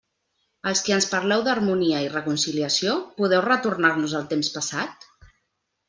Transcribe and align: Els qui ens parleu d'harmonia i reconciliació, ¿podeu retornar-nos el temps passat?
Els 0.69 0.79
qui 0.87 0.95
ens 0.95 1.07
parleu 1.11 1.43
d'harmonia 1.49 2.01
i 2.07 2.09
reconciliació, 2.15 2.97
¿podeu 3.21 3.47
retornar-nos 3.51 4.21
el 4.23 4.29
temps 4.35 4.55
passat? 4.59 5.11